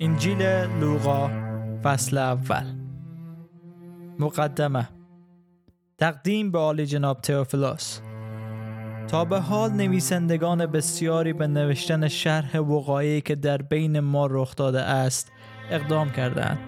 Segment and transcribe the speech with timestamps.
[0.00, 0.42] انجیل
[0.80, 1.30] لوقا
[1.82, 2.64] فصل اول.
[4.18, 4.88] مقدمه.
[5.98, 8.00] تقدیم به عالی جناب تئوفیلوس
[9.08, 14.80] تا به حال نویسندگان بسیاری به نوشتن شرح وقایعی که در بین ما رخ داده
[14.80, 15.32] است
[15.70, 16.58] اقدام کردند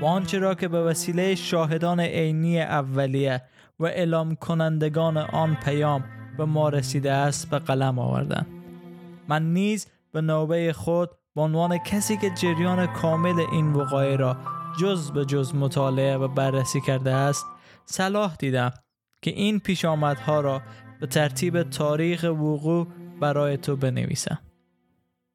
[0.00, 3.42] و آنچه را که به وسیله شاهدان عینی اولیه
[3.80, 6.04] و اعلام کنندگان آن پیام
[6.38, 8.46] به ما رسیده است به قلم آوردند.
[9.28, 14.36] من نیز به نوبه خود به عنوان کسی که جریان کامل این وقایع را
[14.80, 17.46] جز به جز مطالعه و بررسی کرده است
[17.84, 18.70] صلاح دیدم
[19.22, 20.62] که این پیشامدها را
[21.00, 22.86] به ترتیب تاریخ وقوع
[23.20, 24.38] برای تو بنویسم.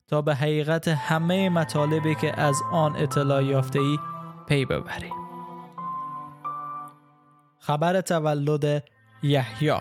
[0.07, 3.97] تا به حقیقت همه مطالبی که از آن اطلاع یافته ای
[4.47, 5.11] پی ببری.
[7.59, 8.83] خبر تولد
[9.23, 9.79] یحیی.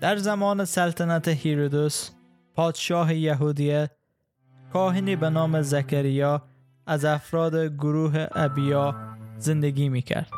[0.00, 2.10] در زمان سلطنت هیرودوس
[2.54, 3.90] پادشاه یهودیه
[4.72, 6.42] کاهنی به نام زکریا
[6.86, 8.94] از افراد گروه ابیا
[9.38, 10.30] زندگی می کرد.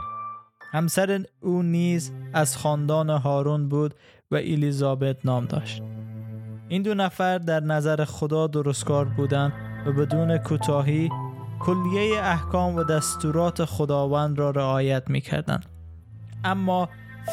[0.70, 3.95] همسر او نیز از خاندان هارون بود
[4.31, 5.83] و الیزابت نام داشت.
[6.69, 9.53] این دو نفر در نظر خدا درستکار بودند
[9.87, 11.11] و بدون کوتاهی
[11.61, 15.61] کلیه احکام و دستورات خداوند را رعایت می کردن.
[16.45, 16.89] اما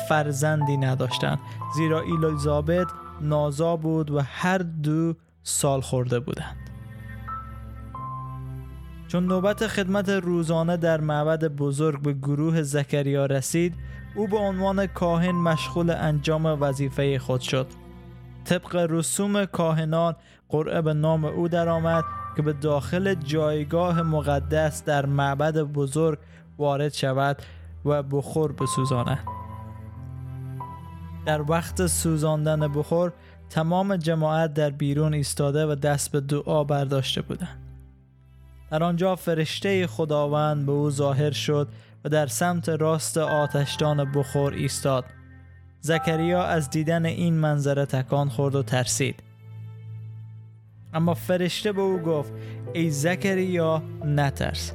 [0.10, 1.40] فرزندی نداشتند
[1.76, 2.88] زیرا الیزابت
[3.22, 6.65] نازا بود و هر دو سال خورده بودند.
[9.08, 13.74] چون نوبت خدمت روزانه در معبد بزرگ به گروه زکریا رسید
[14.16, 17.68] او به عنوان کاهن مشغول انجام وظیفه خود شد.
[18.46, 20.16] طبق رسوم کاهنان
[20.50, 22.04] قرعه به نام او درآمد
[22.36, 26.20] که به داخل جایگاه مقدس در معبد بزرگ
[26.58, 27.38] وارد شود
[27.86, 29.20] و بخور بسوزاند.
[31.26, 33.14] در وقت سوزاندن بخور
[33.50, 37.65] تمام جماعت در بیرون ایستاده و دست به دعا برداشته بودند.
[38.72, 41.68] در آنجا فرشته خداوند به او ظاهر شد
[42.06, 45.06] و در سمت راست آتشدان بخور ایستاد.
[45.82, 49.24] زکریا از دیدن این منظره تکان خورد و ترسید.
[50.94, 52.34] اما فرشته به او گفت
[52.74, 54.72] ای زکریا نترس.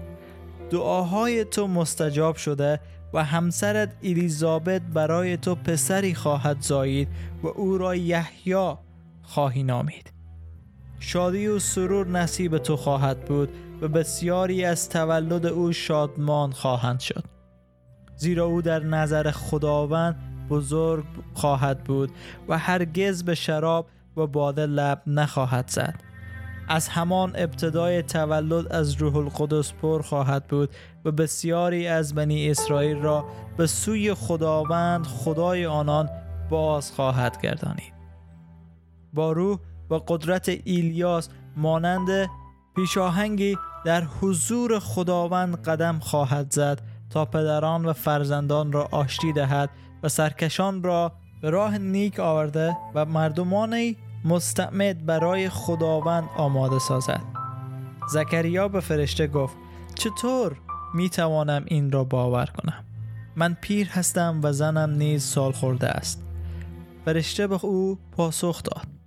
[0.71, 2.81] دعاهای تو مستجاب شده
[3.13, 7.09] و همسرت الیزابت برای تو پسری خواهد زایید
[7.43, 8.75] و او را یحیی
[9.23, 10.20] خواهی نامید.
[11.01, 13.49] شادی و سرور نصیب تو خواهد بود
[13.81, 17.25] و بسیاری از تولد او شادمان خواهند شد.
[18.17, 20.17] زیرا او در نظر خداوند
[20.51, 22.11] بزرگ خواهد بود
[22.49, 25.95] و هرگز به شراب و باده لب نخواهد زد.
[26.69, 30.71] از همان ابتدای تولد از روح القدس پر خواهد بود
[31.05, 33.25] و بسیاری از بنی اسرائیل را
[33.57, 36.09] به سوی خداوند خدای آنان
[36.51, 37.93] باز خواهد گردانید.
[39.13, 39.59] با روح
[39.91, 42.31] و قدرت ایلیاس مانند
[42.77, 46.81] پیشاهنگی در حضور خداوند قدم خواهد زد
[47.11, 49.71] تا پدران و فرزندان را آشتی دهد
[50.03, 51.13] و سرکشان را
[51.43, 57.21] به راه نیک آورده و مردمانی مستعمد برای خداوند آماده سازد.
[58.09, 59.57] زکریا به فرشته گفت
[59.95, 60.57] چطور
[60.95, 62.85] می توانم این را باور کنم؟
[63.37, 66.23] من پیر هستم و زنم نیز سال خورده است.
[67.05, 69.00] فرشته به او پاسخ داد.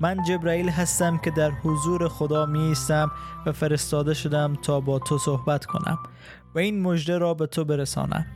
[0.00, 3.10] من جبرائیل هستم که در حضور خدا می ایستم
[3.46, 5.98] و فرستاده شدم تا با تو صحبت کنم
[6.54, 8.26] و این مژده را به تو برسانم.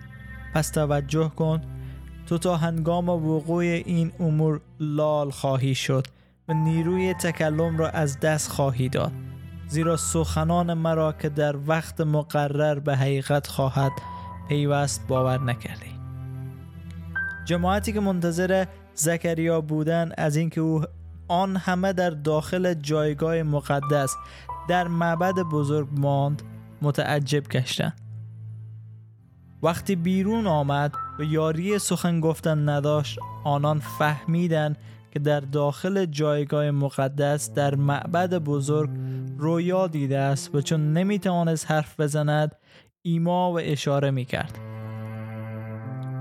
[0.55, 1.61] پس توجه کن
[2.27, 6.07] تو تا هنگام وقوع این امور لال خواهی شد
[6.49, 9.13] و نیروی تکلم را از دست خواهی داد.
[9.69, 13.93] زیرا سخنان مرا که در وقت مقرر به حقیقت خواهد
[14.49, 15.99] پیوست باور نکردی.
[17.45, 18.65] جماعتی که منتظر
[18.95, 20.85] زکریا بودن از اینکه او
[21.29, 24.17] آن همه در داخل جایگاه مقدس
[24.69, 26.43] در معبد بزرگ ماند
[26.83, 28.01] متعجب گشتند.
[29.63, 34.77] وقتی بیرون آمد و یاری سخن گفتن نداشت آنان فهمیدند
[35.11, 38.91] که در داخل جایگاه مقدس در معبد بزرگ
[39.39, 42.57] رویا دیده است و چون نمی‌توانست حرف بزند
[43.03, 44.59] ایما و اشاره می‌کرد.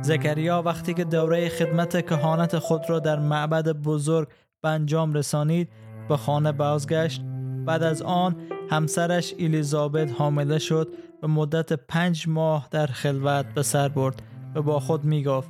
[0.02, 4.28] زکریا وقتی که دوره خدمت کهانت خود را در معبد بزرگ
[4.62, 5.70] به انجام رسانید
[6.10, 7.22] به خانه بازگشت.
[7.66, 8.36] بعد از آن
[8.70, 10.94] همسرش الیزابت حامله شد
[11.24, 14.22] و مدت پنج ماه در خلوت به سر برد
[14.56, 15.50] و با خود می گفت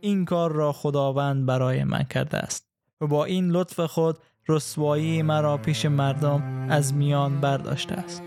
[0.00, 2.66] این کار را خداوند برای من کرده است
[3.00, 8.22] و با این لطف خود رسوایی مرا پیش مردم از میان برداشته است.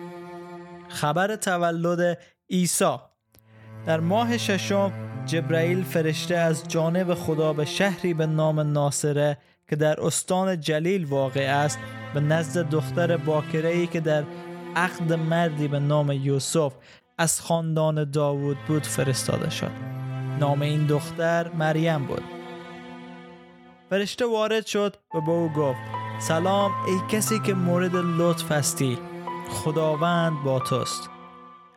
[0.89, 2.17] خبر تولد
[2.49, 2.95] عیسی.
[3.85, 4.91] در ماه ششم
[5.25, 9.37] جبرائیل فرشته از جانب خدا به شهری به نام ناصره
[9.69, 11.79] که در استان جلیل واقع است
[12.13, 14.23] به نزد دختر باکره ای که در
[14.75, 16.73] عقد مردی به نام یوسف
[17.17, 19.71] از خاندان داوود بود فرستاده شد.
[20.39, 22.23] نام این دختر مریم بود.
[23.89, 25.79] فرشته وارد شد و به او گفت
[26.19, 28.97] سلام ای کسی که مورد لطف هستی
[29.49, 31.09] خداوند با توست.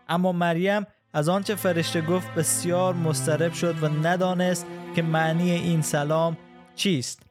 [0.09, 6.37] اما مریم از آنچه فرشته گفت بسیار مسترب شد و ندانست که معنی این سلام
[6.75, 7.26] چیست.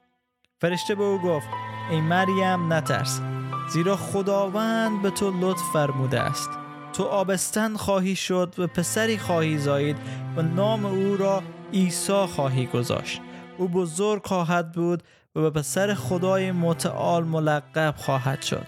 [0.65, 1.47] فرشته به او گفت
[1.91, 3.21] ای مریم نترس.
[3.69, 6.50] زیرا خداوند به تو لطف فرموده است.
[6.94, 9.97] تو آبستن خواهی شد و پسری خواهی زایید
[10.38, 13.21] و نام او را عیسی خواهی گذاشت.
[13.57, 15.03] او بزرگ خواهد بود
[15.35, 18.67] و به پسر خدای متعال ملقب خواهد شد.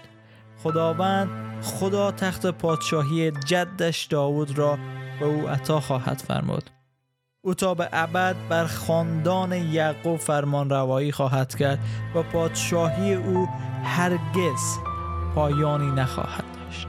[0.62, 1.28] خداوند
[1.62, 4.78] خدا تخت پادشاهی جدش داوود را
[5.20, 6.70] به او عطا خواهد فرمود.
[7.48, 11.78] او تا به ابد بر خاندان یعقوب فرمان روایی خواهد کرد
[12.14, 13.48] و پادشاهی او
[13.84, 14.78] هرگز
[15.34, 16.88] پایانی نخواهد داشت.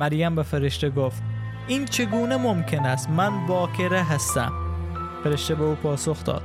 [0.00, 1.22] مریم به فرشته گفت
[1.66, 4.52] این چگونه ممکن است من باکره هستم؟
[5.24, 6.42] فرشته به او پاسخ داد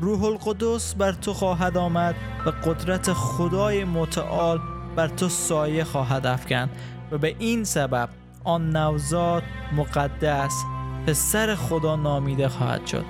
[0.00, 2.14] روح القدس بر تو خواهد آمد
[2.46, 4.60] و قدرت خدای متعال
[4.96, 6.70] بر تو سایه خواهد افکن
[7.12, 8.08] و به این سبب
[8.44, 9.42] آن نوزاد
[9.76, 10.64] مقدس
[11.06, 13.04] پسر خدا نامیده خواهد شد.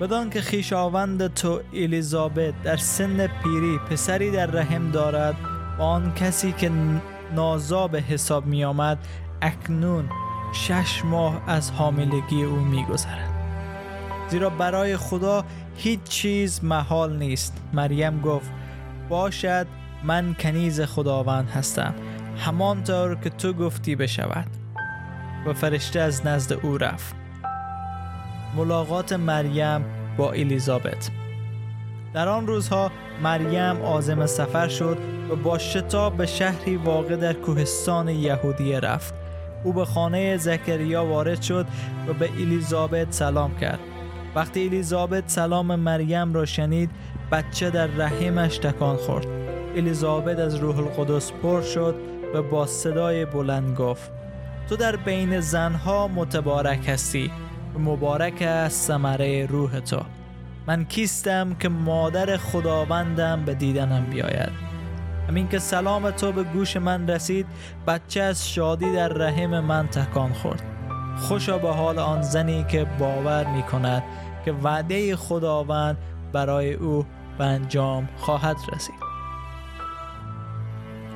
[0.00, 5.36] بدان که خیشاوند تو الیزابت در سن پیری پسری در رحم دارد
[5.78, 6.70] و آن کسی که
[7.34, 8.98] نازا به حساب می آمد
[9.42, 10.08] اکنون
[10.52, 13.30] شش ماه از حاملگی او می گذرد.
[14.28, 15.44] زیرا برای خدا
[15.76, 17.62] هیچ چیز محال نیست.
[17.72, 18.50] مریم گفت
[19.08, 19.66] باشد
[20.04, 21.94] من کنیز خداوند هستم.
[22.36, 24.46] همانطور که تو گفتی بشود.
[25.46, 27.19] و فرشته از نزد او رفت.
[28.56, 29.84] ملاقات مریم
[30.16, 31.10] با الیزابت.
[32.14, 32.90] در آن روزها
[33.22, 34.98] مریم آزم سفر شد
[35.30, 39.14] و با شتاب به شهری واقع در کوهستان یهودیه رفت.
[39.64, 41.66] او به خانه زکریا وارد شد
[42.08, 43.78] و به الیزابت سلام کرد.
[44.34, 46.90] وقتی الیزابت سلام مریم را شنید
[47.32, 49.26] بچه در رحمش تکان خورد.
[49.76, 51.94] الیزابت از روح القدس پر شد
[52.34, 54.10] و با صدای بلند گفت
[54.68, 57.30] تو در بین زنها متبارک هستی.
[57.78, 60.00] مبارک است ثمره روح تو.
[60.66, 64.50] من کیستم که مادر خداوندم به دیدنم بیاید.
[65.28, 67.46] همین که سلام تو به گوش من رسید
[67.86, 70.62] بچه از شادی در رحم من تکان خورد.
[71.16, 74.02] خوشا به حال آن زنی که باور می کند
[74.44, 75.96] که وعده خداوند
[76.32, 77.06] برای او
[77.38, 79.10] به انجام خواهد رسید.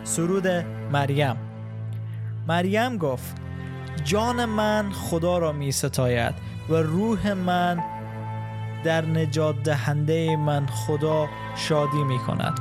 [0.05, 0.47] سرود
[0.93, 1.37] مریم.
[2.49, 3.44] مریم گفت
[4.05, 6.35] جان من خدا را می ستاید
[6.69, 7.85] و روح من
[8.85, 12.61] در نجات دهنده من خدا شادی می کند.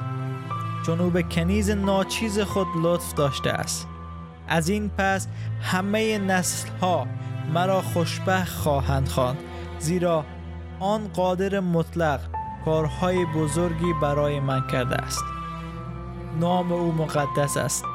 [0.86, 3.88] چون او به کنیز ناچیز خود لطف داشته است.
[4.48, 5.28] از این پس
[5.62, 7.08] همه نسل ها
[7.54, 9.38] مرا خوشبخت خواهند خواند
[9.80, 10.26] زیرا
[10.80, 12.20] آن قادر مطلق
[12.66, 15.24] کارهای بزرگی برای من کرده است.
[16.40, 17.86] نام او مقدس است.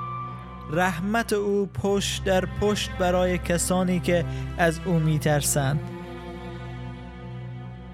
[0.71, 4.25] رحمت او پشت در پشت برای کسانی که
[4.59, 5.81] از او میترسند.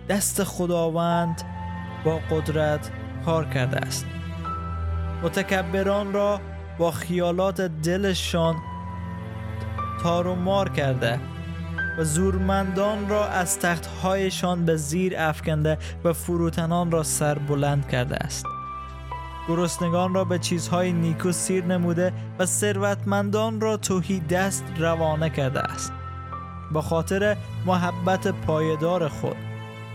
[0.09, 1.43] دست خداوند
[2.05, 2.91] با قدرت
[3.25, 4.07] کار کرده است.
[5.23, 6.41] متکبران را
[6.79, 8.57] با خیالات دلشان
[10.03, 11.21] تار و مار کرده
[11.99, 18.47] و زورمندان را از تختهایشان به زیر افکنده و فروتنان را سر بلند کرده است.
[19.49, 25.93] گرسنگان را به چیزهای نیکو سیر نموده و ثروتمندان را توهی دست روانه کرده است.
[26.73, 27.37] با خاطر
[27.67, 29.37] محبت پایدار خود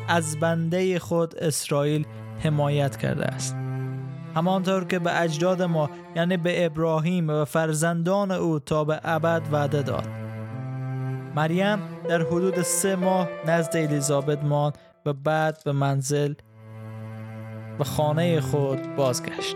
[0.08, 2.06] از بنده خود اسرائیل
[2.40, 3.56] حمایت کرده است.
[4.36, 9.82] همانطور که به اجداد ما یعنی به ابراهیم و فرزندان او تا به ابد وعده
[9.82, 10.08] داد.
[11.36, 11.80] مریم
[12.10, 16.34] در حدود سه ماه نزد الیزابت ماند و بعد به منزل
[17.80, 19.56] به خانه خود بازگشت.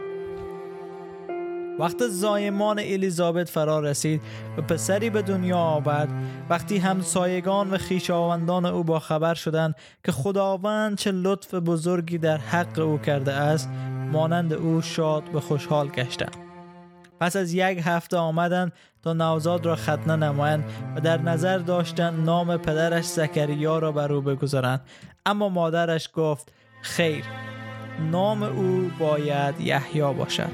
[1.79, 4.21] وقت زایمان الیزابت فرا رسید
[4.57, 6.09] و پسری به دنیا آورد.
[6.49, 9.75] وقتی همسایگان و خیشاوندان او با خبر شدند
[10.05, 13.69] که خداوند چه لطف بزرگی در حق او کرده است
[14.11, 16.37] مانند او شاد و خوشحال گشتند.
[17.19, 18.71] پس از یک هفته آمدند
[19.03, 20.63] تا نوزاد را ختنه نمایند
[20.95, 24.81] و در نظر داشتند نام پدرش زکریا را بر او بگذارند.
[25.25, 26.51] اما مادرش گفت
[26.81, 27.23] خیر.
[27.99, 30.51] نام او باید یحیی باشد.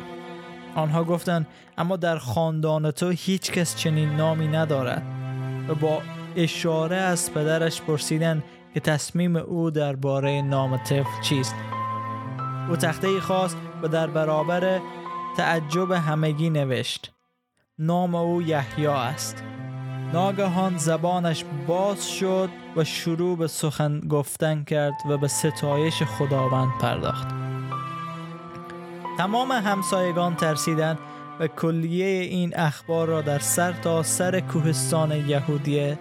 [0.76, 5.04] آنها گفتند اما در خاندان تو هیچ کس چنین نامی ندارد.
[5.70, 6.02] و با
[6.36, 8.44] اشاره از پدرش پرسیدند
[8.74, 11.56] که تصمیم او درباره نام طفل چیست.
[12.70, 14.80] او تخته خواست و در برابر
[15.38, 17.12] تعجب همگی نوشت.
[17.80, 19.44] نام او یحیی است.
[20.14, 27.28] ناگهان زبانش باز شد و شروع به سخن گفتن کرد و به ستایش خداوند پرداخت.
[29.18, 31.00] تمام همسایگان ترسیدند
[31.40, 35.96] و کلیه این اخبار را در سر تا سر کوهستان یهودی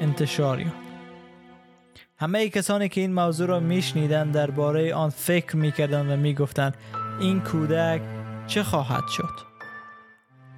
[0.00, 0.76] انتشار یافت.
[2.16, 6.76] همه کسانی که این موضوع را میشنیدند درباره آن فکر می‌کردند و می‌گفتند
[7.20, 8.00] این کودک
[8.46, 9.57] چه خواهد شد؟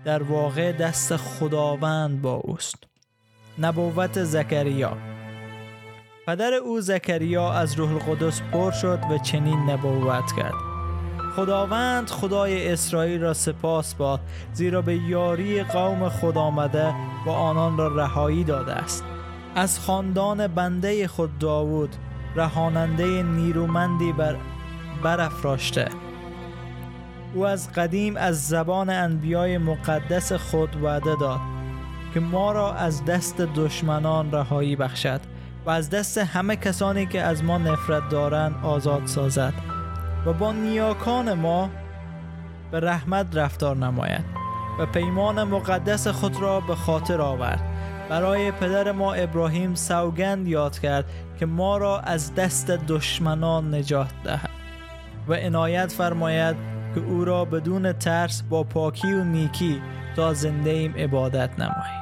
[0.04, 2.84] در واقع دست خداوند با اوست.
[3.58, 4.96] نبوت زکریا.
[6.26, 10.54] پدر او زکریا از روح القدس پر شد و چنین نبوت کرد.
[11.36, 14.20] خداوند خدای اسرائیل را سپاس باد
[14.52, 16.94] زیرا به یاری قوم خود آمده
[17.26, 19.04] و آنان را رهایی داده است.
[19.54, 21.96] از خاندان بنده خود داوود
[22.36, 24.36] رهاننده نیرومندی بر
[25.02, 25.88] برافراشته.
[27.34, 31.40] او از قدیم از زبان انبیای مقدس خود وعده داد
[32.14, 35.20] که ما را از دست دشمنان رهایی بخشد
[35.66, 39.54] و از دست همه کسانی که از ما نفرت دارند آزاد سازد
[40.26, 41.70] و با نیاکان ما
[42.70, 44.24] به رحمت رفتار نماید
[44.78, 47.60] و پیمان مقدس خود را به خاطر آورد.
[48.08, 51.04] برای پدر ما ابراهیم سوگند یاد کرد
[51.38, 54.50] که ما را از دست دشمنان نجات دهد
[55.28, 56.56] و عنایت فرماید
[56.94, 59.82] که او را بدون ترس با پاکی و نیکی
[60.16, 62.00] تا زنده ایم عبادت نماییم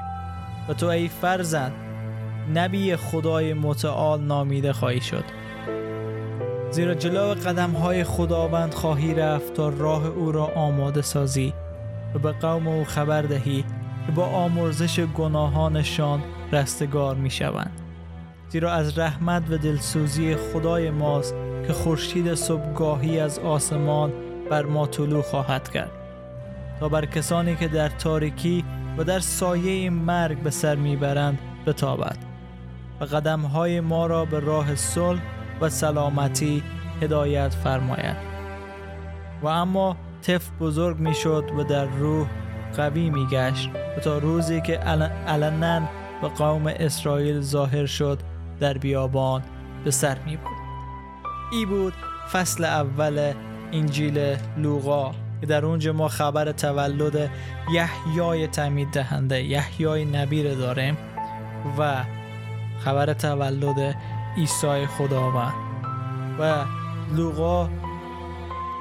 [0.69, 1.73] و تو ای فرزند
[2.55, 5.25] نبی خدای متعال نامیده خواهی شد
[6.71, 11.55] زیرا جلو قدم های خداوند خواهی رفت تا راه او را آماده سازی
[12.15, 13.65] و به قوم او خبر دهی
[14.07, 17.81] که با آمرزش گناهانشان رستگار می شوند.
[18.49, 21.35] زیرا از رحمت و دلسوزی خدای ماست
[21.67, 24.13] که خورشید صبحگاهی از آسمان
[24.51, 25.91] بر ما طلوع خواهد کرد.
[26.81, 28.65] تا بر کسانی که در تاریکی
[28.99, 32.17] و در سایه مرگ به سر می‌برند بتابد
[33.01, 35.21] و قدمهای ما را به راه صلح
[35.61, 36.63] و سلامتی
[37.03, 38.17] هدایت فرماید.
[39.43, 42.29] و اما طفل بزرگ می‌شد و در روح
[42.77, 44.79] قوی میگشت و تا روزی که
[45.27, 45.81] علنا
[46.23, 48.19] به قوم اسرائیل ظاهر شد
[48.61, 49.43] در بیابان
[49.85, 50.57] به سر می بود
[51.53, 51.93] ای بود
[52.33, 53.33] فصل اول
[53.73, 55.13] انجیل لوقا.
[55.41, 57.31] که در اونجا ما خبر تولد
[57.73, 60.97] یحیای تعمید دهنده یحیای نبی داریم
[61.79, 62.05] و
[62.85, 63.97] خبر تولد
[64.37, 65.55] عیسی خداوند.
[66.41, 66.65] و
[67.17, 67.69] لوقا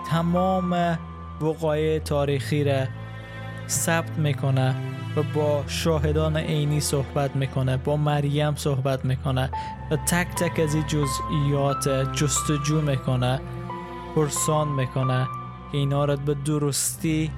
[0.09, 0.97] تمام
[1.41, 2.85] وقایع تاریخی را
[3.69, 4.75] ثبت می‌کنه
[5.15, 9.49] و با شاهدان عینی صحبت می‌کنه با مریم صحبت می‌کنه
[9.91, 13.39] و تک تک از این جزئیات جستجو می‌کنه.
[14.17, 15.27] پرسان می‌کنه
[15.71, 17.31] که اینا را به درستی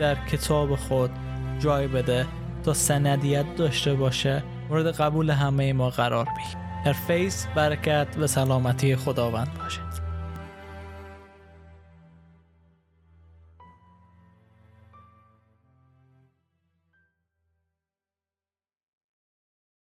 [0.00, 1.10] در کتاب خود
[1.58, 2.26] جای بده
[2.62, 4.42] تا سندیت داشته باشه.
[4.70, 9.80] مورد قبول همه ما قرار بگیره در فیض برکت و سلامتی خداوند باشه